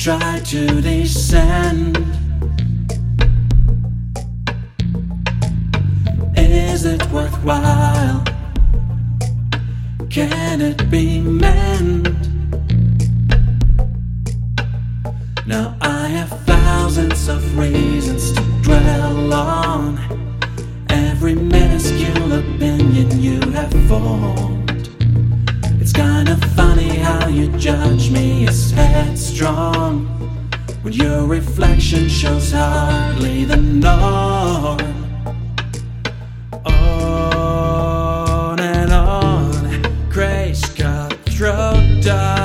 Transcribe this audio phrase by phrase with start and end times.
[0.00, 1.98] try to descend.
[6.34, 8.24] Is it worthwhile?
[10.08, 12.16] Can it be mend?
[15.46, 19.98] Now I have thousands of reasons to dwell on
[20.88, 22.32] every minuscule
[29.40, 30.06] headstrong
[30.82, 34.78] when your reflection shows hardly the norm.
[36.64, 42.39] On and on, grace, cutthroat, diversion,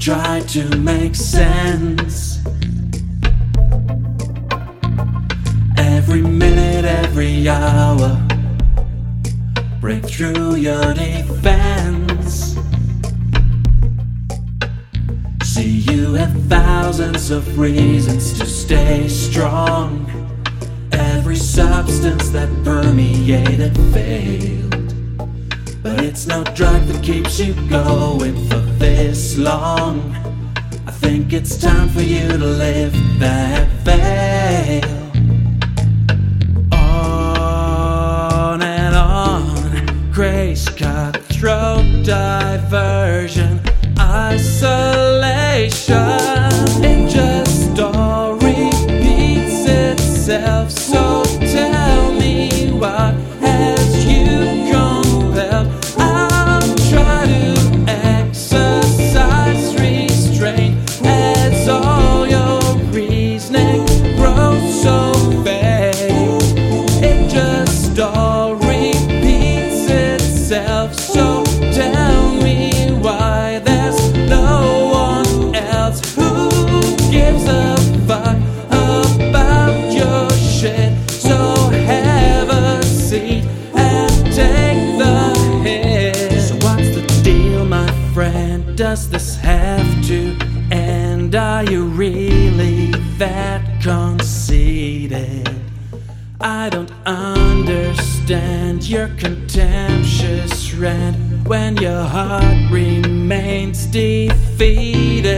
[0.00, 2.38] try to make sense.
[5.76, 8.26] Every minute, every hour,
[9.78, 12.56] break through your defense.
[15.44, 20.06] See, you have thousands of reasons to stay strong.
[20.92, 24.79] Every substance that permeated failed.
[25.82, 30.14] But it's no drug that keeps you going for this long.
[30.86, 34.84] I think it's time for you to live that veil.
[36.72, 43.58] On and on, grace, cutthroat, diversion,
[43.98, 44.50] isolation.
[92.00, 92.86] really
[93.18, 95.46] that conceited.
[96.40, 105.28] I don't understand your contemptuous rant when your heart remains defeated.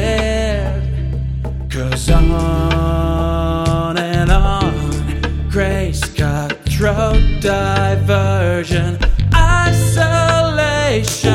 [1.69, 8.99] Cause on and on, grace cutthroat diversion,
[9.34, 11.33] isolation,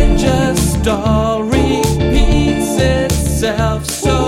[0.00, 4.27] it just all repeats itself so.